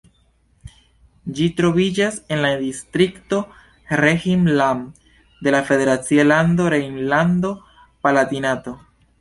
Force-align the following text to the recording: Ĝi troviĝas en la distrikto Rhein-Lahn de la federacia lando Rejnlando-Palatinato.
Ĝi 1.39 1.49
troviĝas 1.59 2.15
en 2.37 2.39
la 2.45 2.49
distrikto 2.61 3.41
Rhein-Lahn 4.01 4.81
de 5.49 5.53
la 5.57 5.61
federacia 5.71 6.27
lando 6.33 6.67
Rejnlando-Palatinato. 6.77 8.75